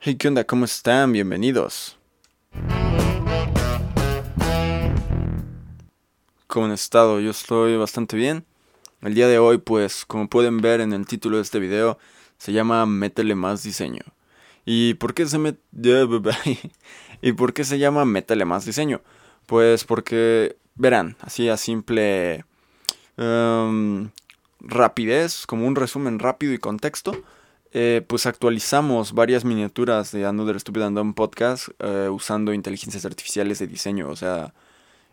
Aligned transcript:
Hey, 0.00 0.14
¿qué 0.14 0.28
onda? 0.28 0.44
¿Cómo 0.44 0.64
están? 0.64 1.10
Bienvenidos. 1.10 1.98
¿Cómo 6.46 6.66
han 6.66 6.72
estado? 6.72 7.18
Yo 7.18 7.32
estoy 7.32 7.76
bastante 7.76 8.16
bien. 8.16 8.44
El 9.02 9.14
día 9.14 9.26
de 9.26 9.40
hoy, 9.40 9.58
pues, 9.58 10.04
como 10.04 10.28
pueden 10.28 10.58
ver 10.58 10.80
en 10.80 10.92
el 10.92 11.04
título 11.04 11.38
de 11.38 11.42
este 11.42 11.58
video, 11.58 11.98
se 12.36 12.52
llama 12.52 12.86
Métele 12.86 13.34
más 13.34 13.64
diseño. 13.64 14.02
¿Y 14.64 14.94
por 14.94 15.14
qué 15.14 15.26
se 15.26 15.38
met... 15.38 15.58
¿Y 17.20 17.32
por 17.32 17.52
qué 17.52 17.64
se 17.64 17.80
llama 17.80 18.04
Métele 18.04 18.44
más 18.44 18.64
diseño? 18.64 19.00
Pues 19.46 19.82
porque, 19.82 20.56
verán, 20.76 21.16
así 21.22 21.48
a 21.48 21.56
simple 21.56 22.44
em, 23.16 24.10
rapidez, 24.60 25.44
como 25.44 25.66
un 25.66 25.74
resumen 25.74 26.20
rápido 26.20 26.52
y 26.52 26.58
contexto, 26.58 27.20
eh, 27.72 28.02
pues 28.06 28.26
actualizamos 28.26 29.12
varias 29.12 29.44
miniaturas 29.44 30.10
de 30.12 30.24
Another 30.24 30.58
Stupid 30.58 30.82
and 30.82 30.96
Dumb 30.96 31.14
Podcast 31.14 31.68
eh, 31.78 32.08
usando 32.10 32.52
inteligencias 32.54 33.04
artificiales 33.04 33.58
de 33.58 33.66
diseño. 33.66 34.08
O 34.08 34.16
sea, 34.16 34.54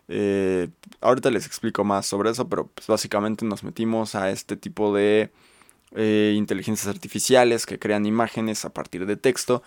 eh, 0.08 0.70
ahorita 1.02 1.32
les 1.32 1.46
explico 1.46 1.84
más 1.84 2.06
sobre 2.06 2.30
eso, 2.30 2.48
pero 2.48 2.68
pues 2.68 2.88
básicamente 2.88 3.46
nos 3.46 3.64
metimos 3.64 4.16
a 4.16 4.32
este 4.32 4.56
tipo 4.58 4.94
de 4.94 5.32
inteligencias 5.98 6.88
artificiales 6.94 7.66
que 7.66 7.80
crean 7.80 8.06
imágenes 8.06 8.66
a 8.66 8.74
partir 8.74 9.06
de 9.06 9.16
texto. 9.16 9.64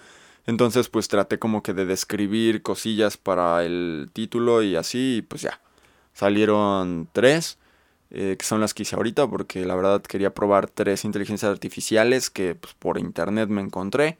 Entonces 0.46 0.88
pues 0.88 1.08
traté 1.08 1.38
como 1.38 1.62
que 1.62 1.72
de 1.72 1.86
describir 1.86 2.62
cosillas 2.62 3.16
para 3.16 3.64
el 3.64 4.10
título 4.12 4.62
y 4.62 4.76
así, 4.76 5.24
pues 5.26 5.42
ya. 5.42 5.60
Salieron 6.12 7.08
tres. 7.12 7.58
Eh, 8.10 8.36
que 8.38 8.44
son 8.46 8.60
las 8.60 8.72
que 8.72 8.84
hice 8.84 8.96
ahorita, 8.96 9.26
porque 9.26 9.66
la 9.66 9.76
verdad 9.76 10.00
quería 10.00 10.32
probar 10.32 10.68
tres 10.68 11.04
inteligencias 11.04 11.50
artificiales 11.50 12.30
que 12.30 12.54
pues, 12.54 12.74
por 12.74 12.98
internet 12.98 13.50
me 13.50 13.60
encontré. 13.60 14.16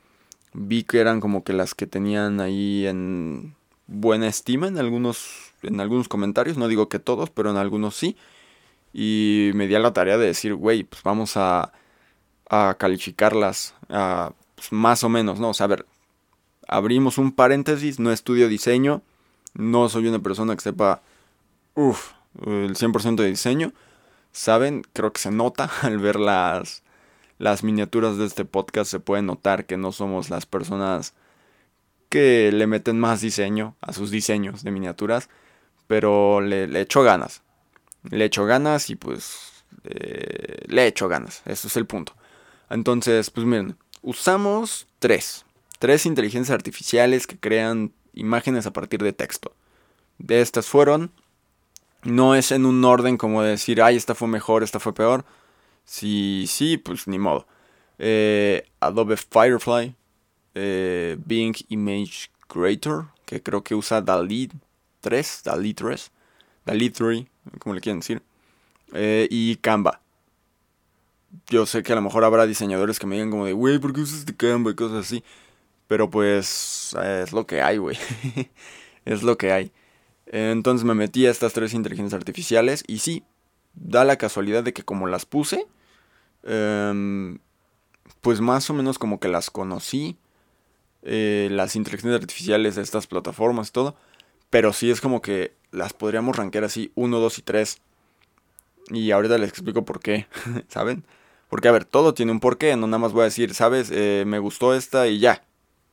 Vi 0.52 0.84
que 0.84 1.00
eran 1.00 1.20
como 1.20 1.42
que 1.42 1.54
las 1.54 1.74
que 1.74 1.86
tenían 1.86 2.40
ahí 2.40 2.86
en 2.86 3.54
buena 3.86 4.28
estima 4.28 4.68
en 4.68 4.78
algunos, 4.78 5.52
en 5.62 5.80
algunos 5.80 6.08
comentarios, 6.08 6.58
no 6.58 6.68
digo 6.68 6.88
que 6.88 6.98
todos, 6.98 7.30
pero 7.30 7.50
en 7.50 7.56
algunos 7.56 7.96
sí. 7.96 8.16
Y 8.92 9.52
me 9.54 9.66
di 9.66 9.74
a 9.74 9.80
la 9.80 9.92
tarea 9.92 10.18
de 10.18 10.26
decir, 10.26 10.54
güey, 10.54 10.84
pues 10.84 11.02
vamos 11.02 11.36
a, 11.36 11.72
a 12.50 12.76
calificarlas 12.78 13.74
a, 13.88 14.32
pues, 14.54 14.70
más 14.72 15.02
o 15.04 15.08
menos, 15.08 15.40
¿no? 15.40 15.50
O 15.50 15.54
sea, 15.54 15.64
a 15.64 15.68
ver, 15.68 15.86
abrimos 16.66 17.16
un 17.18 17.32
paréntesis, 17.32 17.98
no 17.98 18.12
estudio 18.12 18.48
diseño, 18.48 19.02
no 19.54 19.88
soy 19.88 20.08
una 20.08 20.18
persona 20.18 20.54
que 20.54 20.62
sepa, 20.62 21.02
uff, 21.74 22.12
el 22.46 22.76
100% 22.76 23.16
de 23.16 23.28
diseño. 23.28 23.72
Saben, 24.32 24.84
creo 24.92 25.12
que 25.12 25.20
se 25.20 25.30
nota 25.30 25.70
al 25.82 25.98
ver 25.98 26.16
las, 26.16 26.82
las 27.38 27.62
miniaturas 27.62 28.18
de 28.18 28.26
este 28.26 28.44
podcast, 28.44 28.90
se 28.90 29.00
puede 29.00 29.22
notar 29.22 29.66
que 29.66 29.76
no 29.76 29.92
somos 29.92 30.30
las 30.30 30.46
personas 30.46 31.14
que 32.08 32.50
le 32.52 32.66
meten 32.66 32.98
más 32.98 33.20
diseño 33.20 33.76
a 33.80 33.92
sus 33.92 34.10
diseños 34.10 34.62
de 34.62 34.70
miniaturas, 34.70 35.28
pero 35.86 36.40
le, 36.40 36.66
le 36.66 36.80
echo 36.80 37.02
ganas. 37.02 37.42
Le 38.10 38.24
echo 38.24 38.46
ganas 38.46 38.90
y 38.90 38.96
pues 38.96 39.64
eh, 39.84 40.64
le 40.66 40.86
echo 40.86 41.08
ganas, 41.08 41.42
eso 41.44 41.68
es 41.68 41.76
el 41.76 41.86
punto. 41.86 42.14
Entonces, 42.70 43.30
pues 43.30 43.46
miren, 43.46 43.76
usamos 44.02 44.86
tres, 44.98 45.44
tres 45.78 46.06
inteligencias 46.06 46.54
artificiales 46.54 47.26
que 47.26 47.38
crean 47.38 47.92
imágenes 48.14 48.66
a 48.66 48.72
partir 48.72 49.02
de 49.02 49.12
texto. 49.12 49.54
De 50.18 50.40
estas 50.40 50.66
fueron 50.66 51.12
no 52.08 52.34
es 52.34 52.52
en 52.52 52.66
un 52.66 52.84
orden 52.84 53.16
como 53.16 53.42
decir, 53.42 53.82
ay, 53.82 53.96
esta 53.96 54.14
fue 54.14 54.28
mejor, 54.28 54.62
esta 54.62 54.80
fue 54.80 54.94
peor. 54.94 55.24
Si 55.84 56.46
sí, 56.48 56.76
pues 56.76 57.06
ni 57.06 57.18
modo. 57.18 57.46
Eh, 57.98 58.68
Adobe 58.80 59.16
Firefly, 59.16 59.94
eh, 60.54 61.16
Bing 61.24 61.54
Image 61.68 62.30
Creator, 62.46 63.08
que 63.24 63.42
creo 63.42 63.62
que 63.62 63.74
usa 63.74 64.00
DALI 64.00 64.50
3, 65.00 65.42
DALI 65.44 65.74
3, 65.74 66.10
DALI 66.64 66.90
3, 66.90 67.26
como 67.58 67.74
le 67.74 67.80
quieren 67.80 68.00
decir, 68.00 68.22
eh, 68.92 69.26
y 69.30 69.56
Canva. 69.56 70.00
Yo 71.46 71.66
sé 71.66 71.82
que 71.82 71.92
a 71.92 71.96
lo 71.96 72.02
mejor 72.02 72.24
habrá 72.24 72.46
diseñadores 72.46 72.98
que 72.98 73.06
me 73.06 73.16
digan 73.16 73.30
como 73.30 73.46
de, 73.46 73.52
güey, 73.52 73.78
¿por 73.78 73.92
qué 73.92 74.00
usas 74.00 74.20
este 74.20 74.36
Canva 74.36 74.70
y 74.70 74.74
cosas 74.74 75.06
así? 75.06 75.24
Pero 75.86 76.10
pues 76.10 76.94
es 77.02 77.32
lo 77.32 77.46
que 77.46 77.62
hay, 77.62 77.78
güey. 77.78 77.96
es 79.04 79.22
lo 79.22 79.38
que 79.38 79.52
hay. 79.52 79.72
Entonces 80.30 80.84
me 80.84 80.94
metí 80.94 81.26
a 81.26 81.30
estas 81.30 81.52
tres 81.54 81.72
inteligencias 81.72 82.18
artificiales 82.18 82.84
y 82.86 82.98
sí, 82.98 83.24
da 83.74 84.04
la 84.04 84.16
casualidad 84.16 84.62
de 84.62 84.72
que 84.72 84.82
como 84.82 85.06
las 85.06 85.24
puse, 85.24 85.66
em, 86.42 87.38
pues 88.20 88.40
más 88.40 88.68
o 88.70 88.74
menos 88.74 88.98
como 88.98 89.20
que 89.20 89.28
las 89.28 89.50
conocí, 89.50 90.16
eh, 91.02 91.48
las 91.50 91.76
inteligencias 91.76 92.20
artificiales 92.20 92.76
de 92.76 92.82
estas 92.82 93.06
plataformas 93.06 93.68
y 93.68 93.72
todo, 93.72 93.96
pero 94.50 94.72
sí 94.72 94.90
es 94.90 95.00
como 95.00 95.22
que 95.22 95.54
las 95.70 95.92
podríamos 95.94 96.36
rankear 96.36 96.64
así 96.64 96.92
1, 96.94 97.18
2 97.18 97.38
y 97.38 97.42
3. 97.42 97.78
Y 98.90 99.10
ahorita 99.10 99.38
les 99.38 99.50
explico 99.50 99.84
por 99.84 100.00
qué, 100.00 100.26
¿saben? 100.68 101.04
Porque 101.48 101.68
a 101.68 101.72
ver, 101.72 101.84
todo 101.86 102.14
tiene 102.14 102.32
un 102.32 102.40
porqué, 102.40 102.76
no 102.76 102.86
nada 102.86 102.98
más 102.98 103.12
voy 103.12 103.22
a 103.22 103.24
decir, 103.24 103.54
¿sabes? 103.54 103.90
Eh, 103.92 104.24
me 104.26 104.38
gustó 104.38 104.74
esta 104.74 105.06
y 105.08 105.18
ya, 105.20 105.44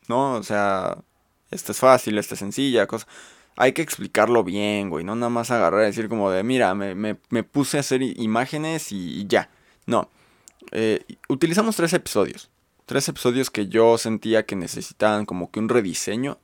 ¿no? 0.10 0.34
O 0.36 0.44
sea, 0.44 0.98
esta 1.52 1.72
es 1.72 1.80
fácil, 1.80 2.18
esta 2.18 2.34
es 2.36 2.40
sencilla, 2.40 2.88
cosa 2.88 3.08
hay 3.58 3.74
que 3.74 3.82
explicarlo 3.82 4.44
bien, 4.44 4.90
güey. 4.90 5.06
No 5.06 5.16
nada 5.16 5.30
más 5.30 5.52
agarrar 5.52 5.84
y 5.84 5.86
decir 5.86 6.10
como 6.10 6.30
de, 6.32 6.44
mira, 6.44 6.76
me, 6.76 7.16
puse 7.44 7.78
a 7.78 7.80
hacer 7.82 8.02
imágenes 8.02 8.92
y, 8.92 9.26
ya. 9.28 9.50
No. 9.86 10.10
Eh, 10.72 11.04
utilizamos 11.30 11.76
tres 11.76 11.94
episodios. 11.94 12.50
Tres 12.86 13.08
episodios 13.08 13.50
que 13.50 13.68
yo 13.68 13.98
sentía 13.98 14.46
que 14.46 14.56
necesitaban 14.56 15.26
como 15.26 15.52
que 15.52 15.60
un 15.60 15.70
rediseño. 15.70 16.38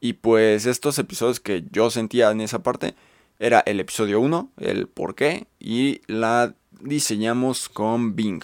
Y 0.00 0.14
pues 0.14 0.66
estos 0.66 0.98
episodios 0.98 1.40
que 1.40 1.64
yo 1.70 1.90
sentía 1.90 2.30
en 2.30 2.40
esa 2.40 2.62
parte 2.62 2.94
era 3.38 3.60
el 3.60 3.80
episodio 3.80 4.20
1, 4.20 4.50
el 4.58 4.86
por 4.86 5.14
qué, 5.14 5.46
y 5.58 6.00
la 6.06 6.54
diseñamos 6.80 7.68
con 7.68 8.16
Bing, 8.16 8.42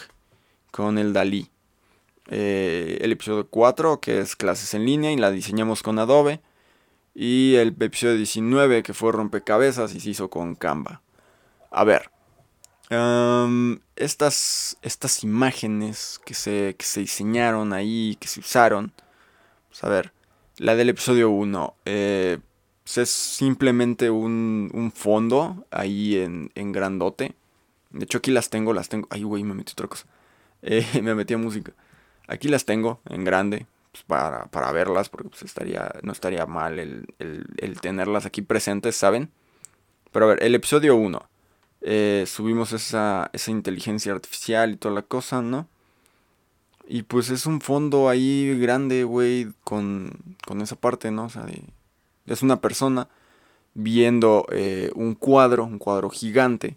con 0.70 0.98
el 0.98 1.12
Dalí. 1.12 1.50
Eh, 2.28 2.98
el 3.00 3.12
episodio 3.12 3.48
4, 3.48 4.00
que 4.00 4.20
es 4.20 4.36
clases 4.36 4.74
en 4.74 4.84
línea, 4.84 5.12
y 5.12 5.16
la 5.16 5.30
diseñamos 5.30 5.82
con 5.82 5.98
Adobe. 5.98 6.40
Y 7.18 7.54
el 7.54 7.74
episodio 7.80 8.14
19 8.14 8.82
que 8.82 8.92
fue 8.92 9.10
rompecabezas 9.10 9.94
y 9.94 10.00
se 10.00 10.10
hizo 10.10 10.28
con 10.28 10.54
Canva. 10.54 11.00
A 11.70 11.82
ver. 11.82 12.10
estas, 13.96 14.76
estas 14.82 15.24
imágenes 15.24 16.20
que 16.26 16.34
se, 16.34 16.76
que 16.76 16.84
se 16.84 17.00
diseñaron 17.00 17.72
ahí, 17.72 18.18
que 18.20 18.28
se 18.28 18.40
usaron. 18.40 18.92
Pues 19.70 19.82
a 19.82 19.88
ver. 19.88 20.12
La 20.58 20.76
del 20.76 20.90
episodio 20.90 21.30
1. 21.30 21.74
Eh, 21.86 22.38
es 22.84 23.10
simplemente 23.10 24.10
un, 24.10 24.70
un 24.74 24.92
fondo 24.92 25.64
ahí 25.70 26.18
en, 26.18 26.50
en, 26.54 26.72
grandote. 26.72 27.34
De 27.92 28.04
hecho 28.04 28.18
aquí 28.18 28.30
las 28.30 28.50
tengo, 28.50 28.74
las 28.74 28.90
tengo. 28.90 29.08
Ay, 29.08 29.22
güey, 29.22 29.42
me 29.42 29.54
metí 29.54 29.72
otra 29.72 29.88
cosa. 29.88 30.06
Eh, 30.62 31.00
me 31.02 31.14
metí 31.14 31.32
a 31.32 31.38
música. 31.38 31.72
Aquí 32.26 32.48
las 32.48 32.64
tengo 32.64 33.00
en 33.08 33.24
grande. 33.24 33.66
Pues, 34.06 34.48
para, 34.50 34.72
verlas, 34.72 35.08
porque 35.08 35.28
pues 35.28 35.42
estaría, 35.42 35.90
no 36.02 36.12
estaría 36.12 36.44
mal 36.46 36.78
el, 36.78 37.80
tenerlas 37.80 38.26
aquí 38.26 38.42
presentes, 38.42 38.96
¿saben? 38.96 39.30
Pero 40.12 40.26
a 40.26 40.28
ver, 40.30 40.42
el 40.42 40.54
episodio 40.54 40.96
1. 40.96 41.22
Eh, 41.82 42.24
subimos 42.26 42.72
esa, 42.72 43.30
esa 43.32 43.50
inteligencia 43.50 44.12
artificial 44.12 44.72
y 44.72 44.76
toda 44.76 44.94
la 44.94 45.02
cosa, 45.02 45.40
¿no? 45.40 45.68
Y 46.88 47.04
pues 47.04 47.30
es 47.30 47.46
un 47.46 47.60
fondo 47.60 48.08
ahí 48.08 48.58
grande, 48.58 49.04
güey, 49.04 49.48
con, 49.64 50.36
con 50.46 50.60
esa 50.60 50.76
parte, 50.76 51.10
¿no? 51.10 51.24
O 51.24 51.30
sea, 51.30 51.46
es 52.26 52.42
una 52.42 52.60
persona 52.60 53.08
viendo 53.74 54.46
eh, 54.52 54.90
un 54.94 55.14
cuadro, 55.14 55.64
un 55.64 55.78
cuadro 55.78 56.10
gigante, 56.10 56.76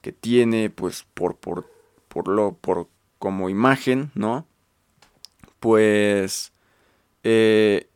que 0.00 0.12
tiene, 0.12 0.70
pues, 0.70 1.06
por, 1.14 1.36
por, 1.36 1.68
por 2.08 2.28
lo, 2.28 2.54
por 2.54 2.88
como 3.18 3.48
imagen, 3.48 4.10
¿no? 4.14 4.46
Pues 5.60 6.51
eh, 7.24 7.88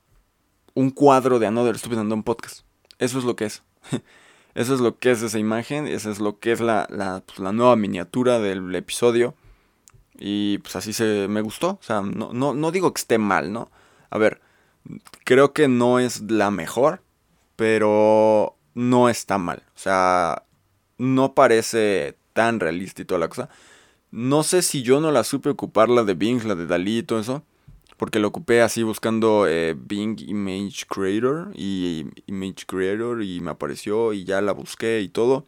un 0.74 0.90
cuadro 0.90 1.38
de 1.38 1.46
Another 1.46 1.78
Stupid 1.78 1.98
and 1.98 2.10
Dumb 2.10 2.22
Podcast. 2.22 2.60
Eso 2.98 3.18
es 3.18 3.24
lo 3.24 3.36
que 3.36 3.46
es. 3.46 3.62
Eso 4.54 4.74
es 4.74 4.80
lo 4.80 4.98
que 4.98 5.10
es 5.10 5.20
esa 5.20 5.38
imagen. 5.38 5.86
Eso 5.86 6.10
es 6.10 6.18
lo 6.18 6.38
que 6.38 6.52
es 6.52 6.60
la, 6.60 6.86
la, 6.90 7.22
pues, 7.26 7.38
la 7.40 7.52
nueva 7.52 7.76
miniatura 7.76 8.38
del 8.38 8.74
episodio. 8.74 9.34
Y 10.18 10.58
pues 10.58 10.76
así 10.76 10.94
se 10.94 11.28
me 11.28 11.42
gustó. 11.42 11.72
O 11.72 11.82
sea, 11.82 12.00
no, 12.00 12.32
no, 12.32 12.54
no 12.54 12.70
digo 12.70 12.94
que 12.94 13.00
esté 13.00 13.18
mal, 13.18 13.52
¿no? 13.52 13.70
A 14.08 14.16
ver, 14.16 14.40
creo 15.24 15.52
que 15.52 15.68
no 15.68 15.98
es 15.98 16.22
la 16.30 16.50
mejor. 16.50 17.02
Pero 17.56 18.56
no 18.72 19.10
está 19.10 19.36
mal. 19.36 19.62
O 19.74 19.78
sea, 19.78 20.44
no 20.96 21.34
parece 21.34 22.16
tan 22.32 22.58
realista 22.58 23.02
y 23.02 23.04
toda 23.04 23.20
la 23.20 23.28
cosa. 23.28 23.50
No 24.10 24.42
sé 24.42 24.62
si 24.62 24.82
yo 24.82 25.00
no 25.00 25.10
la 25.10 25.22
supe 25.22 25.50
ocupar 25.50 25.90
la 25.90 26.02
de 26.02 26.14
Bing, 26.14 26.44
la 26.44 26.54
de 26.54 26.66
Dalí 26.66 26.98
y 26.98 27.02
todo 27.02 27.20
eso 27.20 27.42
porque 27.96 28.18
lo 28.18 28.28
ocupé 28.28 28.62
así 28.62 28.82
buscando 28.82 29.46
eh, 29.46 29.74
Bing 29.78 30.20
Image 30.20 30.86
Creator 30.88 31.50
y 31.54 32.06
Image 32.26 32.66
Creator 32.66 33.22
y 33.22 33.40
me 33.40 33.50
apareció 33.50 34.12
y 34.12 34.24
ya 34.24 34.40
la 34.40 34.52
busqué 34.52 35.00
y 35.00 35.08
todo 35.08 35.46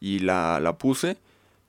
y 0.00 0.20
la, 0.20 0.60
la 0.60 0.78
puse 0.78 1.18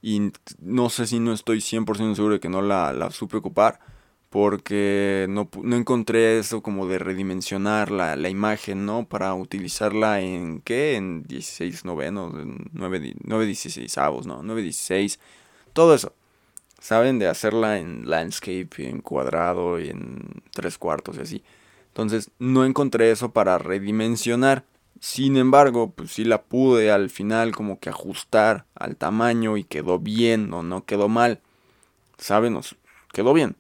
y 0.02 0.32
no 0.62 0.90
sé 0.90 1.08
si 1.08 1.20
no 1.20 1.34
estoy 1.34 1.60
100% 1.60 2.16
seguro 2.16 2.36
de 2.36 2.40
que 2.40 2.50
no 2.50 2.62
la, 2.62 2.94
la 2.94 3.12
supe 3.12 3.38
ocupar 3.38 3.80
porque 4.30 5.26
no, 5.30 5.50
no, 5.64 5.76
encontré 5.76 6.38
eso 6.40 6.62
como 6.62 6.88
de 6.88 7.00
redimensionar 7.00 7.90
la, 7.90 8.16
la, 8.16 8.30
imagen, 8.30 8.86
¿no? 8.86 9.08
Para 9.08 9.34
utilizarla 9.34 10.22
en, 10.22 10.62
¿qué? 10.62 10.96
En 10.96 11.24
16 11.24 11.84
novenos, 11.86 12.36
en 12.36 12.70
9, 12.74 13.16
9 13.24 13.46
16 13.48 13.98
avos, 13.98 14.28
¿no? 14.28 14.44
9 14.44 14.62
16, 14.62 15.20
todo 15.74 15.96
eso. 15.96 16.14
Saben 16.80 17.20
de 17.20 17.28
hacerla 17.28 17.80
en 17.80 18.10
landscape, 18.10 18.70
en 18.78 19.02
cuadrado 19.02 19.80
y 19.80 19.90
en 19.90 20.42
tres 20.52 20.78
cuartos 20.78 21.18
y 21.18 21.22
así. 21.22 21.44
Entonces 21.88 22.32
no 22.40 22.66
encontré 22.66 23.12
eso 23.12 23.32
para 23.32 23.58
redimensionar. 23.58 24.64
Sin 25.02 25.38
embargo, 25.38 25.92
pues 25.92 26.12
sí 26.12 26.24
la 26.24 26.42
pude 26.44 26.92
al 26.92 27.10
final 27.10 27.56
como 27.56 27.80
que 27.80 27.90
ajustar 27.90 28.66
al 28.76 28.96
tamaño 28.96 29.58
y 29.58 29.64
quedó 29.64 30.00
bien 30.00 30.54
o 30.54 30.64
no 30.64 30.86
quedó 30.86 31.10
mal. 31.10 31.42
¿Saben? 32.18 32.60
Quedó 33.14 33.34
bien. 33.34 33.56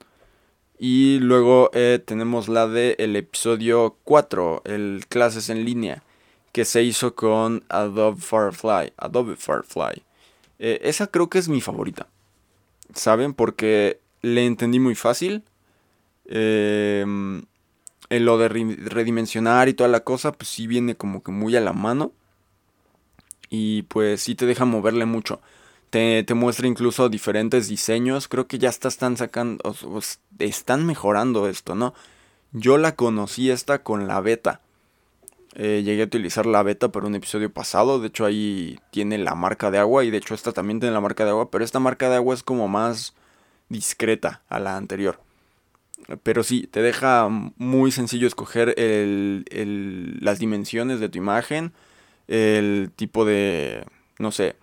Y 0.77 1.19
luego 1.19 1.69
eh, 1.74 2.01
tenemos 2.06 2.48
la 2.48 2.68
de 2.68 2.95
el 3.00 3.18
episodio 3.18 3.98
4, 4.06 4.62
el 4.63 5.06
clases 5.10 5.50
en 5.50 5.66
línea, 5.66 6.04
que 6.54 6.63
se 6.63 6.83
hizo 6.83 7.16
con 7.16 7.66
Adobe 7.68 8.21
Firefly. 8.21 8.94
Adobe 8.98 9.36
Firefly. 9.36 10.04
Eh, 10.60 10.80
esa 10.83 11.07
creo 11.07 11.30
que 11.30 11.39
es 11.39 11.50
mi 11.50 11.60
favorita. 11.60 12.07
¿Saben? 12.94 13.33
Porque 13.33 14.00
le 14.21 14.45
entendí 14.45 14.80
muy 14.80 14.95
fácil. 14.95 15.44
Em, 16.25 17.44
en 18.09 18.25
lo 18.25 18.38
de 18.38 18.50
redimensionar 18.50 19.69
y 19.69 19.74
toda 19.74 19.89
la 19.89 20.01
cosa, 20.01 20.31
pues 20.31 20.50
sí 20.50 20.68
viene 20.68 20.95
como 20.95 21.24
que 21.24 21.31
muy 21.31 21.56
a 21.56 21.62
la 21.62 21.74
mano. 21.74 22.12
Y 23.50 23.83
pues 23.83 24.21
sí 24.21 24.36
te 24.36 24.45
deja 24.45 24.65
moverle 24.65 25.06
mucho. 25.06 25.41
Te, 25.89 26.24
muestra 26.36 26.68
incluso 26.68 27.09
diferentes 27.09 27.68
diseños. 27.68 28.27
Creo 28.27 28.47
que 28.47 28.59
ya 28.59 28.69
están 28.69 29.18
sacando, 29.18 29.75
están 30.39 30.85
mejorando 30.85 31.47
esto, 31.47 31.75
¿no? 31.75 31.94
Yo 32.51 32.77
la 32.77 32.95
conocí 32.95 33.50
esta 33.50 33.83
con 33.83 34.07
la 34.07 34.21
beta. 34.21 34.62
Eh, 35.61 35.83
llegué 35.83 36.03
a 36.03 36.06
utilizar 36.06 36.45
la 36.45 36.63
beta 36.63 36.89
para 36.89 37.06
un 37.06 37.15
episodio 37.15 37.51
pasado. 37.51 38.00
De 38.00 38.07
hecho, 38.07 38.25
ahí 38.25 38.79
tiene 38.91 39.17
la 39.17 39.35
marca 39.35 39.71
de 39.71 39.77
agua. 39.77 40.06
Y 40.06 40.11
de 40.11 40.17
hecho, 40.17 40.33
esta 40.33 40.53
también 40.53 40.79
tiene 40.79 40.94
la 40.94 41.01
marca 41.01 41.25
de 41.25 41.31
agua. 41.31 41.51
Pero 41.51 41.65
esta 41.65 41.79
marca 41.79 42.09
de 42.09 42.15
agua 42.15 42.33
es 42.33 42.44
como 42.44 42.67
más 42.67 43.13
discreta 43.67 44.41
a 44.47 44.59
la 44.59 44.77
anterior. 44.77 45.19
Pero 46.23 46.44
sí, 46.44 46.67
te 46.71 46.81
deja 46.81 47.27
muy 47.57 47.91
sencillo 47.91 48.25
escoger 48.25 48.73
las 50.21 50.39
dimensiones 50.39 51.01
de 51.01 51.09
tu 51.09 51.17
imagen. 51.17 51.73
El 52.27 52.91
tipo 52.95 53.25
de. 53.25 53.85
No 54.17 54.31
sé 54.31 54.56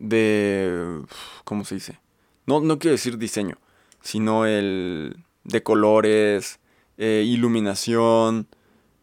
de... 0.00 1.02
¿Cómo 1.44 1.64
se 1.64 1.76
dice? 1.76 2.00
No, 2.46 2.60
no 2.60 2.80
quiero 2.80 2.92
decir 2.92 3.18
diseño, 3.18 3.58
sino 4.00 4.46
el 4.46 5.16
de 5.44 5.62
colores, 5.62 6.58
eh, 6.98 7.22
iluminación, 7.24 8.48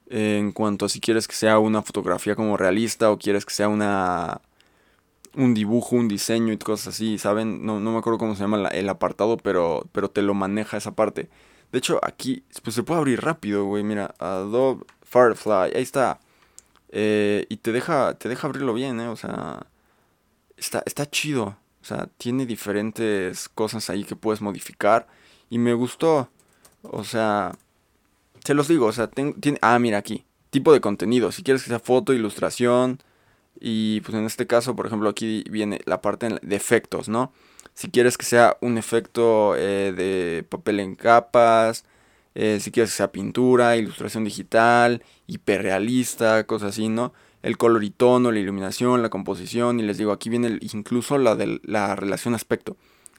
en 0.09 0.51
cuanto 0.51 0.85
a 0.85 0.89
si 0.89 0.99
quieres 0.99 1.27
que 1.27 1.35
sea 1.35 1.59
una 1.59 1.81
fotografía 1.81 2.35
como 2.35 2.57
realista 2.57 3.11
o 3.11 3.17
quieres 3.17 3.45
que 3.45 3.53
sea 3.53 3.69
una 3.69 4.41
un 5.35 5.53
dibujo, 5.53 5.95
un 5.95 6.07
diseño 6.07 6.51
y 6.51 6.57
cosas 6.57 6.95
así, 6.95 7.17
¿saben? 7.19 7.65
No, 7.65 7.79
no 7.79 7.91
me 7.91 7.99
acuerdo 7.99 8.17
cómo 8.17 8.35
se 8.35 8.41
llama 8.41 8.67
el 8.69 8.89
apartado, 8.89 9.37
pero, 9.37 9.87
pero 9.91 10.09
te 10.09 10.23
lo 10.23 10.33
maneja 10.33 10.77
esa 10.77 10.95
parte. 10.95 11.29
De 11.71 11.77
hecho, 11.79 11.99
aquí 12.03 12.43
pues 12.63 12.75
se 12.75 12.83
puede 12.83 12.99
abrir 12.99 13.21
rápido, 13.21 13.65
güey. 13.65 13.83
Mira, 13.83 14.15
Adobe 14.19 14.83
Firefly, 15.03 15.75
ahí 15.75 15.83
está. 15.83 16.19
Eh, 16.89 17.45
y 17.49 17.57
te 17.57 17.71
deja, 17.71 18.15
te 18.15 18.29
deja 18.29 18.47
abrirlo 18.47 18.73
bien, 18.73 18.99
¿eh? 18.99 19.09
O 19.09 19.15
sea, 19.15 19.67
está, 20.57 20.83
está 20.85 21.09
chido. 21.09 21.57
O 21.81 21.85
sea, 21.85 22.07
tiene 22.17 22.45
diferentes 22.45 23.49
cosas 23.49 23.89
ahí 23.89 24.03
que 24.03 24.15
puedes 24.15 24.41
modificar. 24.41 25.07
Y 25.49 25.59
me 25.59 25.73
gustó. 25.73 26.29
O 26.83 27.03
sea, 27.03 27.53
se 28.47 28.53
los 28.53 28.67
digo. 28.67 28.85
O 28.85 28.91
sea, 28.91 29.07
tiene... 29.07 29.59
Ah, 29.61 29.77
mira 29.77 29.97
aquí. 29.97 30.25
Tipo 30.49 30.71
de 30.73 30.81
contenido. 30.81 31.31
Si 31.31 31.43
quieres 31.43 31.63
que 31.63 31.69
sea 31.69 31.79
foto, 31.79 32.13
ilustración. 32.13 32.99
Y 33.59 34.01
pues 34.01 34.15
en 34.15 34.25
este 34.25 34.47
caso, 34.47 34.75
por 34.75 34.87
ejemplo, 34.87 35.09
aquí 35.09 35.43
viene 35.49 35.81
la 35.85 36.01
parte 36.01 36.39
de 36.41 36.55
efectos, 36.55 37.09
¿no? 37.09 37.33
Si 37.73 37.89
quieres 37.89 38.17
que 38.17 38.25
sea 38.25 38.57
un 38.61 38.77
efecto 38.77 39.55
eh, 39.55 39.93
de 39.95 40.45
papel 40.47 40.79
en 40.79 40.95
capas. 40.95 41.83
Eh, 42.35 42.59
si 42.61 42.71
quieres 42.71 42.91
que 42.91 42.97
sea 42.97 43.11
pintura, 43.11 43.77
ilustración 43.77 44.23
digital, 44.23 45.03
hiperrealista, 45.27 46.45
cosas 46.45 46.69
así, 46.69 46.87
¿no? 46.87 47.13
el 47.43 47.57
color 47.57 47.83
y 47.83 47.91
tono, 47.91 48.31
la 48.31 48.39
iluminación, 48.39 49.01
la 49.01 49.09
composición. 49.09 49.79
Y 49.79 49.83
les 49.83 49.97
digo, 49.97 50.11
aquí 50.11 50.29
viene 50.29 50.59
incluso 50.73 51.17
la 51.17 51.35
de 51.35 51.59
la 51.63 51.95
relación 51.95 52.35
aspecto. 52.35 52.77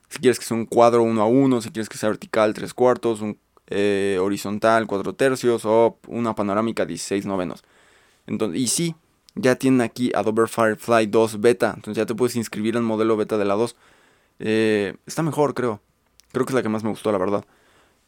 Si 0.08 0.18
quieres 0.20 0.38
que 0.38 0.44
sea 0.44 0.56
un 0.56 0.66
cuadro 0.66 1.02
uno 1.02 1.22
a 1.22 1.26
uno, 1.26 1.60
si 1.60 1.70
quieres 1.70 1.88
que 1.88 1.98
sea 1.98 2.08
vertical 2.08 2.54
tres 2.54 2.74
cuartos, 2.74 3.20
un 3.20 3.38
eh, 3.68 4.18
horizontal 4.20 4.86
cuatro 4.86 5.14
tercios 5.14 5.64
o 5.64 5.98
una 6.08 6.34
panorámica 6.34 6.86
16 6.86 7.26
novenos. 7.26 7.64
Entonces, 8.26 8.60
y 8.60 8.66
sí, 8.66 8.94
ya 9.34 9.56
tienen 9.56 9.80
aquí 9.80 10.10
Adobe 10.14 10.46
Firefly 10.46 11.06
2 11.06 11.40
beta. 11.40 11.72
Entonces 11.76 11.96
ya 11.96 12.06
te 12.06 12.14
puedes 12.14 12.36
inscribir 12.36 12.76
en 12.76 12.84
modelo 12.84 13.16
beta 13.16 13.38
de 13.38 13.44
la 13.44 13.54
2. 13.54 13.76
Eh, 14.40 14.96
está 15.06 15.22
mejor, 15.22 15.54
creo. 15.54 15.80
Creo 16.32 16.44
que 16.44 16.52
es 16.52 16.54
la 16.54 16.62
que 16.62 16.68
más 16.68 16.84
me 16.84 16.90
gustó, 16.90 17.12
la 17.12 17.18
verdad. 17.18 17.44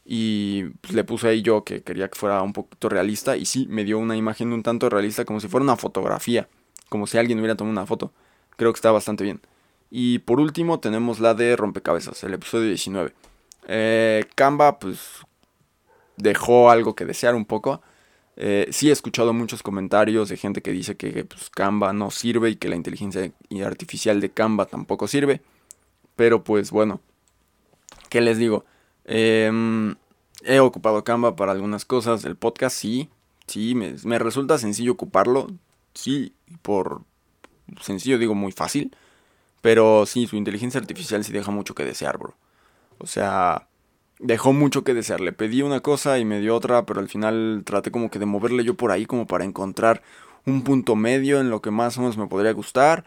Y 0.05 0.63
pues, 0.81 0.93
le 0.93 1.03
puse 1.03 1.27
ahí 1.27 1.41
yo 1.41 1.63
que 1.63 1.83
quería 1.83 2.09
que 2.09 2.19
fuera 2.19 2.41
un 2.41 2.53
poquito 2.53 2.89
realista. 2.89 3.37
Y 3.37 3.45
sí, 3.45 3.67
me 3.69 3.83
dio 3.83 3.97
una 3.99 4.15
imagen 4.15 4.53
un 4.53 4.63
tanto 4.63 4.89
realista, 4.89 5.25
como 5.25 5.39
si 5.39 5.47
fuera 5.47 5.63
una 5.63 5.77
fotografía. 5.77 6.47
Como 6.89 7.07
si 7.07 7.17
alguien 7.17 7.39
hubiera 7.39 7.55
tomado 7.55 7.71
una 7.71 7.85
foto. 7.85 8.11
Creo 8.57 8.73
que 8.73 8.77
está 8.77 8.91
bastante 8.91 9.23
bien. 9.23 9.41
Y 9.89 10.19
por 10.19 10.39
último 10.39 10.79
tenemos 10.79 11.19
la 11.19 11.33
de 11.33 11.55
Rompecabezas, 11.55 12.23
el 12.23 12.33
episodio 12.33 12.67
19. 12.67 13.13
Eh, 13.67 14.25
Canva, 14.35 14.79
pues, 14.79 14.99
dejó 16.17 16.69
algo 16.69 16.95
que 16.95 17.05
desear 17.05 17.35
un 17.35 17.45
poco. 17.45 17.81
Eh, 18.37 18.67
sí 18.71 18.89
he 18.89 18.91
escuchado 18.91 19.33
muchos 19.33 19.61
comentarios 19.61 20.29
de 20.29 20.37
gente 20.37 20.61
que 20.61 20.71
dice 20.71 20.95
que 20.95 21.25
pues, 21.25 21.49
Canva 21.49 21.93
no 21.93 22.11
sirve 22.11 22.49
y 22.49 22.55
que 22.55 22.69
la 22.69 22.75
inteligencia 22.75 23.31
artificial 23.65 24.21
de 24.21 24.31
Canva 24.31 24.65
tampoco 24.65 25.07
sirve. 25.07 25.41
Pero 26.15 26.43
pues 26.43 26.71
bueno, 26.71 27.01
¿qué 28.09 28.21
les 28.21 28.37
digo? 28.37 28.65
Em, 29.05 29.95
he 30.43 30.59
ocupado 30.59 31.03
Canva 31.03 31.35
para 31.35 31.51
algunas 31.51 31.85
cosas. 31.85 32.25
El 32.25 32.35
podcast 32.35 32.75
sí, 32.77 33.09
sí, 33.47 33.75
me, 33.75 34.19
resulta 34.19 34.57
sencillo 34.57 34.93
ocuparlo. 34.93 35.47
Sí, 35.93 36.33
por 36.61 37.03
sencillo 37.81 38.17
digo 38.17 38.35
muy 38.35 38.51
fácil. 38.51 38.95
Pero 39.61 40.05
sí, 40.05 40.27
su 40.27 40.35
inteligencia 40.35 40.79
artificial 40.79 41.23
sí 41.23 41.31
deja 41.31 41.51
mucho 41.51 41.75
que 41.75 41.85
desear, 41.85 42.17
bro. 42.17 42.35
O 42.97 43.07
sea, 43.07 43.67
dejó 44.21 44.53
mucho 44.53 44.83
que 44.83 44.93
desear. 44.93 45.21
Le 45.21 45.33
pedí 45.33 45.61
una 45.61 45.81
cosa 45.81 46.19
y 46.19 46.25
me 46.25 46.39
dio 46.39 46.55
otra, 46.55 46.85
pero 46.85 46.99
al 46.99 47.09
final 47.09 47.63
traté 47.65 47.91
como 47.91 48.09
que 48.09 48.19
de 48.19 48.25
moverle 48.25 48.63
yo 48.63 48.75
por 48.75 48.91
ahí 48.91 49.05
como 49.05 49.27
para 49.27 49.45
encontrar 49.45 50.01
un 50.45 50.63
punto 50.63 50.95
medio 50.95 51.39
en 51.39 51.49
lo 51.49 51.61
que 51.61 51.71
más 51.71 51.97
o 51.97 52.01
menos 52.01 52.17
me 52.17 52.27
podría 52.27 52.53
gustar. 52.53 53.05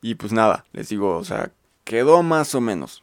Y 0.00 0.14
pues 0.16 0.32
nada, 0.32 0.64
les 0.72 0.88
digo, 0.88 1.16
o 1.16 1.24
sea, 1.24 1.52
quedó 1.84 2.22
más 2.22 2.54
o 2.54 2.60
menos. 2.60 3.02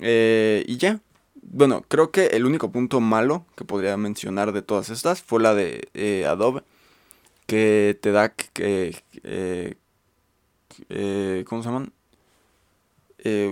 Eh, 0.00 0.64
y 0.66 0.76
ya, 0.76 1.00
bueno, 1.42 1.84
creo 1.88 2.10
que 2.10 2.26
el 2.28 2.46
único 2.46 2.70
punto 2.72 3.00
malo 3.00 3.44
que 3.56 3.64
podría 3.64 3.96
mencionar 3.96 4.52
de 4.52 4.62
todas 4.62 4.90
estas 4.90 5.22
fue 5.22 5.40
la 5.40 5.54
de 5.54 5.88
eh, 5.94 6.24
Adobe, 6.26 6.62
que 7.46 7.98
te 8.00 8.12
da 8.12 8.30
que... 8.30 8.96
Eh, 9.24 9.76
eh, 10.88 11.44
¿Cómo 11.48 11.62
se 11.62 11.68
llaman? 11.68 11.92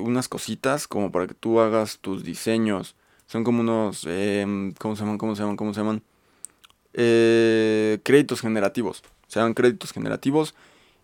unas 0.03 0.27
cositas 0.27 0.89
como 0.89 1.13
para 1.13 1.29
que 1.29 1.35
tú 1.35 1.61
hagas 1.61 2.01
tus 2.01 2.25
diseños. 2.25 2.97
Son 3.31 3.45
como 3.45 3.61
unos... 3.61 4.05
Em, 4.09 4.73
¿Cómo 4.73 4.97
se 4.97 5.03
llaman? 5.03 5.17
¿Cómo 5.17 5.37
se 5.37 5.43
llaman? 5.43 5.57
¿Cómo 5.57 5.73
se 5.73 5.81
llaman? 5.81 6.03
créditos 6.93 8.41
generativos. 8.41 9.05
Se 9.29 9.39
llaman 9.39 9.55
créditos 9.55 9.93
generativos 9.93 10.57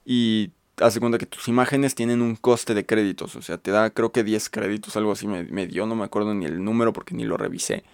y 0.05 0.51
hace 0.81 0.99
cuenta 0.99 1.19
que 1.19 1.27
tus 1.27 1.47
imágenes 1.47 1.95
tienen 1.95 2.23
un 2.23 2.35
coste 2.35 2.75
de 2.75 2.85
créditos. 2.85 3.37
O 3.37 3.43
sea, 3.43 3.59
te 3.59 3.71
da 3.71 3.91
creo 3.91 4.11
que 4.11 4.25
10 4.25 4.51
créditos, 4.51 4.97
algo 4.97 5.13
así 5.13 5.29
me, 5.29 5.67
dio, 5.69 5.87
no 5.87 5.95
me 5.95 6.05
acuerdo 6.05 6.35
ni 6.35 6.47
el 6.47 6.65
número 6.65 6.93
porque 6.93 7.15
ni 7.15 7.25
lo 7.25 7.37
revisé. 7.37 7.85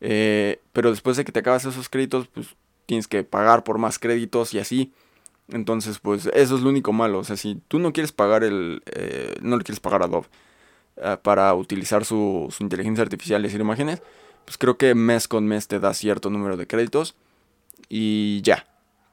Eh, 0.00 0.60
pero 0.72 0.90
después 0.90 1.16
de 1.16 1.24
que 1.24 1.32
te 1.32 1.40
acabas 1.40 1.64
esos 1.64 1.88
créditos, 1.88 2.28
pues 2.28 2.54
tienes 2.86 3.08
que 3.08 3.24
pagar 3.24 3.64
por 3.64 3.78
más 3.78 3.98
créditos 3.98 4.54
y 4.54 4.60
así. 4.60 4.92
Entonces, 5.48 5.98
pues 5.98 6.30
eso 6.34 6.54
es 6.54 6.62
lo 6.62 6.70
único 6.70 6.92
malo. 6.92 7.18
O 7.18 7.24
sea, 7.24 7.36
si 7.36 7.60
tú 7.66 7.80
no 7.80 7.92
quieres 7.92 8.12
pagar 8.12 8.44
el... 8.44 8.84
Eh, 8.86 9.34
no 9.42 9.56
le 9.56 9.64
quieres 9.64 9.80
pagar 9.80 10.02
a 10.02 10.04
Adobe 10.04 10.28
eh, 10.96 11.16
para 11.22 11.52
utilizar 11.54 12.04
su, 12.04 12.48
su 12.50 12.62
inteligencia 12.62 13.02
artificial 13.02 13.44
y 13.44 13.48
hacer 13.48 13.60
imágenes, 13.60 14.02
pues 14.44 14.58
creo 14.58 14.78
que 14.78 14.94
mes 14.94 15.28
con 15.28 15.46
mes 15.46 15.68
te 15.68 15.80
da 15.80 15.94
cierto 15.94 16.30
número 16.30 16.56
de 16.56 16.66
créditos. 16.66 17.14
Y 17.88 18.40
ya, 18.42 18.66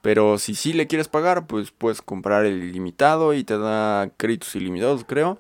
pero 0.04 0.38
si 0.38 0.54
sí 0.54 0.74
le 0.74 0.88
quieres 0.88 1.08
pagar, 1.08 1.48
pues 1.48 1.72
puedes 1.72 2.02
comprar 2.02 2.46
el 2.46 2.62
ilimitado 2.62 3.34
y 3.34 3.46
te 3.46 3.58
da 3.58 4.10
créditos 4.18 4.54
ilimitados, 4.56 5.06
creo. 5.06 5.40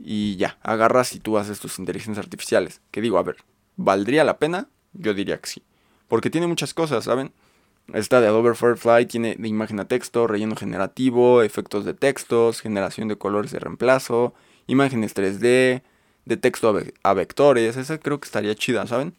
Y 0.00 0.36
ya, 0.36 0.58
agarras 0.62 1.14
y 1.14 1.20
tú 1.20 1.38
haces 1.38 1.60
tus 1.60 1.78
inteligencias 1.78 2.24
artificiales. 2.24 2.80
Que 2.90 3.00
digo, 3.00 3.18
a 3.18 3.22
ver, 3.22 3.36
¿valdría 3.76 4.24
la 4.24 4.38
pena? 4.38 4.68
Yo 4.94 5.14
diría 5.14 5.38
que 5.38 5.48
sí. 5.48 5.62
Porque 6.08 6.28
tiene 6.28 6.48
muchas 6.48 6.74
cosas, 6.74 7.04
¿saben? 7.04 7.32
Esta 7.92 8.20
de 8.20 8.26
Adobe 8.26 8.54
Firefly 8.54 9.06
tiene 9.06 9.36
de 9.38 9.46
imagen 9.48 9.78
a 9.78 9.86
texto, 9.86 10.26
relleno 10.26 10.56
generativo, 10.56 11.42
efectos 11.42 11.84
de 11.84 11.94
textos, 11.94 12.60
generación 12.60 13.08
de 13.08 13.16
colores 13.16 13.52
de 13.52 13.60
reemplazo, 13.60 14.34
imágenes 14.66 15.14
3D, 15.14 15.82
de 16.24 16.36
texto 16.36 16.80
a, 17.02 17.14
vectores. 17.14 17.76
Esa 17.76 17.98
creo 17.98 18.20
que 18.20 18.26
estaría 18.26 18.54
chida, 18.54 18.86
¿saben? 18.86 19.14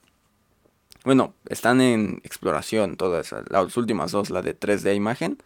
Bueno, 1.03 1.33
están 1.49 1.81
en 1.81 2.21
exploración 2.23 2.97
todas, 2.97 3.33
las 3.49 3.77
últimas 3.77 4.11
dos, 4.11 4.29
la 4.31 4.41
de 4.41 4.59
3D 4.59 4.95
imagen 4.95 5.37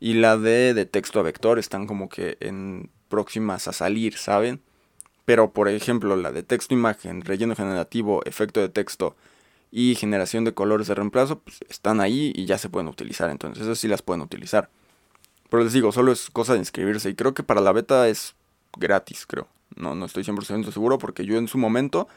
y 0.00 0.14
la 0.14 0.36
de, 0.36 0.74
de 0.74 0.84
texto 0.84 1.20
a 1.20 1.22
vector, 1.22 1.58
están 1.58 1.86
como 1.86 2.08
que 2.08 2.36
en 2.40 2.90
próximas 3.08 3.68
a 3.68 3.72
salir, 3.72 4.18
¿saben? 4.18 4.60
Pero 5.24 5.52
por 5.52 5.68
ejemplo, 5.68 6.16
la 6.16 6.32
de 6.32 6.42
texto 6.42 6.74
imagen, 6.74 7.22
relleno 7.22 7.54
generativo, 7.54 8.22
efecto 8.26 8.60
de 8.60 8.68
texto 8.68 9.16
y 9.70 9.94
generación 9.94 10.44
de 10.44 10.52
colores 10.52 10.88
de 10.88 10.94
reemplazo, 10.94 11.38
pues 11.38 11.60
están 11.68 12.00
ahí 12.00 12.32
y 12.34 12.44
ya 12.44 12.58
se 12.58 12.68
pueden 12.68 12.88
utilizar, 12.88 13.30
entonces 13.30 13.62
esas 13.62 13.78
sí 13.78 13.88
las 13.88 14.02
pueden 14.02 14.20
utilizar. 14.20 14.68
Pero 15.48 15.64
les 15.64 15.72
digo, 15.72 15.92
solo 15.92 16.12
es 16.12 16.28
cosa 16.30 16.54
de 16.54 16.58
inscribirse 16.58 17.08
y 17.08 17.14
creo 17.14 17.32
que 17.32 17.42
para 17.42 17.60
la 17.60 17.72
beta 17.72 18.08
es 18.08 18.34
gratis, 18.76 19.26
creo. 19.26 19.48
No, 19.76 19.94
no 19.94 20.06
estoy 20.06 20.24
100% 20.24 20.70
seguro 20.70 20.98
porque 20.98 21.24
yo 21.24 21.38
en 21.38 21.48
su 21.48 21.58
momento 21.58 22.08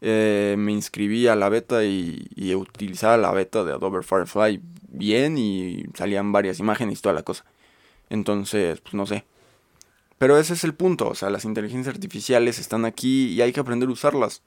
eh, 0.00 0.56
me 0.58 0.72
inscribí 0.72 1.26
a 1.26 1.36
la 1.36 1.48
beta 1.48 1.84
y, 1.84 2.28
y 2.34 2.54
utilizaba 2.54 3.16
la 3.16 3.32
beta 3.32 3.64
de 3.64 3.72
Adobe 3.72 4.02
Firefly 4.02 4.60
bien 4.88 5.38
y 5.38 5.84
salían 5.94 6.32
varias 6.32 6.58
imágenes 6.60 6.98
y 6.98 7.02
toda 7.02 7.14
la 7.14 7.22
cosa. 7.22 7.44
Entonces, 8.10 8.80
pues 8.80 8.94
no 8.94 9.06
sé. 9.06 9.24
Pero 10.18 10.38
ese 10.38 10.54
es 10.54 10.64
el 10.64 10.74
punto, 10.74 11.08
o 11.08 11.14
sea, 11.14 11.30
las 11.30 11.44
inteligencias 11.44 11.94
artificiales 11.94 12.58
están 12.58 12.84
aquí 12.84 13.28
y 13.28 13.40
hay 13.40 13.52
que 13.52 13.60
aprender 13.60 13.88
a 13.88 13.92
usarlas. 13.92 14.42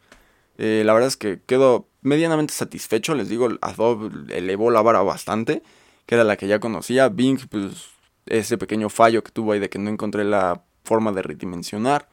Eh, 0.57 0.83
la 0.85 0.93
verdad 0.93 1.07
es 1.07 1.17
que 1.17 1.39
quedo 1.45 1.87
medianamente 2.01 2.53
satisfecho, 2.53 3.15
les 3.15 3.29
digo, 3.29 3.49
Adobe 3.61 4.35
elevó 4.35 4.69
la 4.69 4.81
vara 4.81 5.01
bastante, 5.01 5.63
que 6.05 6.15
era 6.15 6.25
la 6.25 6.35
que 6.35 6.47
ya 6.47 6.59
conocía. 6.59 7.07
Bing, 7.07 7.39
pues 7.49 7.91
ese 8.25 8.57
pequeño 8.57 8.89
fallo 8.89 9.23
que 9.23 9.31
tuvo 9.31 9.53
ahí 9.53 9.59
de 9.59 9.69
que 9.69 9.79
no 9.79 9.89
encontré 9.89 10.25
la 10.25 10.61
forma 10.83 11.11
de 11.11 11.21
redimensionar. 11.21 12.07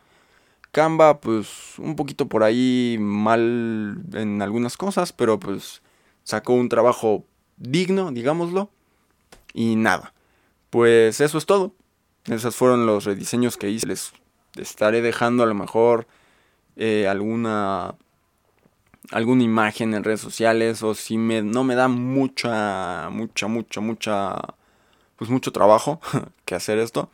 Canva, 0.73 1.21
pues 1.21 1.79
un 1.79 1.97
poquito 1.97 2.29
por 2.29 2.43
ahí 2.43 2.97
mal 3.01 4.03
en 4.13 4.43
algunas 4.43 4.77
cosas, 4.77 5.13
pero 5.13 5.41
pues 5.41 5.83
sacó 6.25 6.55
un 6.55 6.69
trabajo 6.69 7.25
digno, 7.57 8.13
digámoslo. 8.13 8.71
Y 9.55 9.77
nada, 9.77 10.13
pues 10.71 11.21
eso 11.21 11.39
es 11.39 11.47
todo. 11.47 11.75
Esos 12.27 12.55
fueron 12.55 12.87
los 12.87 13.05
rediseños 13.05 13.57
que 13.57 13.71
hice. 13.71 13.87
Les 13.87 14.13
estaré 14.57 15.01
dejando 15.01 15.43
a 15.43 15.47
lo 15.47 15.55
mejor 15.55 16.07
eh, 16.77 17.09
alguna 17.09 17.95
alguna 19.11 19.43
imagen 19.43 19.95
en 19.95 20.05
redes 20.05 20.21
sociales 20.21 20.83
o 20.83 20.95
si 20.95 21.17
me, 21.19 21.43
no 21.43 21.65
me 21.65 21.75
da 21.75 21.89
mucha, 21.89 23.09
mucha, 23.11 23.49
mucha, 23.49 23.81
mucha, 23.81 24.37
pues 25.17 25.31
mucho 25.31 25.53
trabajo 25.53 26.01
que 26.45 26.55
hacer 26.55 26.79
esto, 26.79 27.11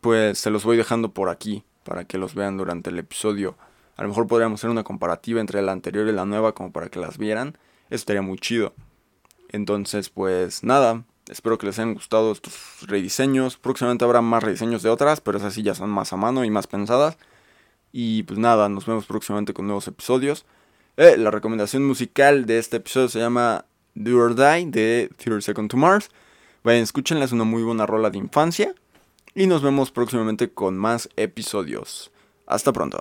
pues 0.00 0.38
se 0.38 0.50
los 0.50 0.64
voy 0.64 0.76
dejando 0.76 1.12
por 1.12 1.28
aquí 1.28 1.64
para 1.84 2.04
que 2.04 2.18
los 2.18 2.34
vean 2.34 2.56
durante 2.56 2.90
el 2.90 2.98
episodio. 2.98 3.56
A 3.96 4.02
lo 4.02 4.08
mejor 4.08 4.26
podríamos 4.26 4.60
hacer 4.60 4.70
una 4.70 4.84
comparativa 4.84 5.40
entre 5.40 5.62
la 5.62 5.72
anterior 5.72 6.06
y 6.08 6.12
la 6.12 6.24
nueva 6.24 6.52
como 6.54 6.72
para 6.72 6.88
que 6.88 7.00
las 7.00 7.18
vieran. 7.18 7.58
Eso 7.88 7.96
estaría 7.96 8.22
muy 8.22 8.38
chido. 8.38 8.74
Entonces, 9.50 10.10
pues 10.10 10.62
nada, 10.62 11.04
espero 11.28 11.58
que 11.58 11.66
les 11.66 11.78
hayan 11.78 11.94
gustado 11.94 12.32
estos 12.32 12.86
rediseños. 12.86 13.56
Próximamente 13.56 14.04
habrá 14.04 14.20
más 14.20 14.42
rediseños 14.42 14.82
de 14.82 14.90
otras, 14.90 15.20
pero 15.20 15.38
esas 15.38 15.54
sí 15.54 15.62
ya 15.62 15.74
son 15.74 15.90
más 15.90 16.12
a 16.12 16.16
mano 16.16 16.44
y 16.44 16.50
más 16.50 16.66
pensadas. 16.66 17.18
Y 17.92 18.22
pues 18.24 18.38
nada, 18.38 18.68
nos 18.68 18.86
vemos 18.86 19.06
próximamente 19.06 19.54
con 19.54 19.66
nuevos 19.66 19.88
episodios. 19.88 20.44
Eh, 20.96 21.16
la 21.16 21.30
recomendación 21.30 21.86
musical 21.86 22.44
de 22.44 22.58
este 22.58 22.78
episodio 22.78 23.08
se 23.08 23.18
llama 23.18 23.64
Do 23.94 24.18
or 24.18 24.34
Die 24.34 24.66
de 24.66 25.10
Theater 25.16 25.42
Second 25.42 25.70
to 25.70 25.76
Mars. 25.76 26.10
Vayan, 26.64 26.82
escúchenla, 26.82 27.24
es 27.24 27.32
una 27.32 27.44
muy 27.44 27.62
buena 27.62 27.86
rola 27.86 28.10
de 28.10 28.18
infancia. 28.18 28.74
Y 29.38 29.46
nos 29.46 29.62
vemos 29.62 29.92
próximamente 29.92 30.50
con 30.50 30.76
más 30.76 31.08
episodios. 31.14 32.10
Hasta 32.44 32.72
pronto. 32.72 32.98